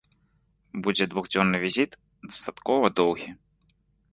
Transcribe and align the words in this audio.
Будзе 0.87 1.03
двухдзённы 1.11 1.57
візіт, 1.65 1.91
дастаткова 2.27 2.85
доўгі. 3.03 3.29